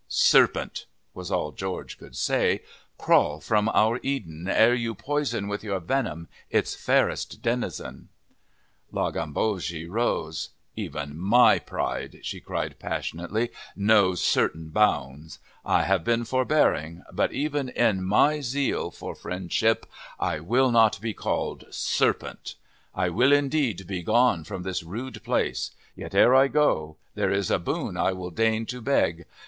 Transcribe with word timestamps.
"Serpent," 0.07 0.87
was 1.13 1.29
all 1.31 1.51
George 1.51 1.99
could 1.99 2.15
say, 2.15 2.63
"crawl 2.97 3.39
from 3.39 3.69
our 3.69 3.99
Eden, 4.01 4.47
ere 4.49 4.73
you 4.73 4.95
poison 4.95 5.47
with 5.47 5.63
your 5.63 5.79
venom 5.79 6.27
its 6.49 6.73
fairest 6.73 7.43
denizen." 7.43 8.09
La 8.91 9.11
Gambogi 9.11 9.85
rose. 9.87 10.49
"Even 10.75 11.15
my 11.19 11.59
pride," 11.59 12.17
she 12.23 12.39
cried 12.39 12.79
passionately, 12.79 13.51
"knows 13.75 14.23
certain 14.23 14.69
bounds. 14.69 15.37
I 15.63 15.83
have 15.83 16.03
been 16.03 16.25
forbearing, 16.25 17.03
but 17.13 17.31
even 17.31 17.69
in 17.69 18.03
my 18.03 18.41
zeal 18.41 18.89
for 18.89 19.13
friendship 19.13 19.85
I 20.19 20.39
will 20.39 20.71
not 20.71 20.99
be 20.99 21.13
called 21.13 21.65
'serpent.' 21.69 22.55
I 22.95 23.09
will 23.09 23.31
indeed 23.31 23.85
be 23.85 24.01
gone 24.01 24.45
from 24.45 24.63
this 24.63 24.81
rude 24.81 25.23
place. 25.23 25.69
Yet, 25.95 26.15
ere 26.15 26.33
I 26.33 26.47
go, 26.47 26.97
there 27.13 27.29
is 27.29 27.51
a 27.51 27.59
boon 27.59 27.97
I 27.97 28.13
will 28.13 28.31
deign 28.31 28.65
to 28.65 28.81
beg. 28.81 29.25